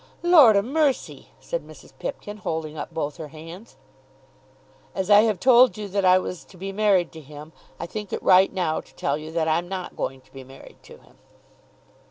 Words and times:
"Lord 0.23 0.55
a' 0.55 0.63
mercy," 0.63 1.27
said 1.39 1.61
Mrs. 1.61 1.93
Pipkin, 1.99 2.37
holding 2.37 2.75
up 2.75 2.91
both 2.91 3.17
her 3.17 3.27
hands. 3.27 3.75
"As 4.95 5.11
I 5.11 5.21
have 5.21 5.39
told 5.39 5.77
you 5.77 5.87
that 5.89 6.03
I 6.03 6.17
was 6.17 6.43
to 6.45 6.57
be 6.57 6.71
married 6.71 7.11
to 7.11 7.21
him, 7.21 7.53
I 7.79 7.85
think 7.85 8.11
it 8.11 8.23
right 8.23 8.51
now 8.51 8.81
to 8.81 8.95
tell 8.95 9.15
you 9.15 9.31
that 9.33 9.47
I'm 9.47 9.67
not 9.69 9.95
going 9.95 10.21
to 10.21 10.33
be 10.33 10.43
married 10.43 10.81
to 10.85 10.97
him." 10.97 11.17